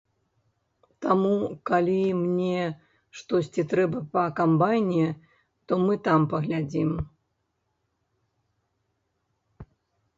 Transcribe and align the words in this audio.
Таму, 1.05 1.33
калі 1.69 1.97
мне 2.21 2.61
штосьці 3.19 3.67
трэба 3.73 3.99
па 4.15 4.23
камбайне, 4.39 5.05
то 5.71 5.81
мы 5.85 5.93
там 6.09 6.19
паглядзім. 6.33 6.97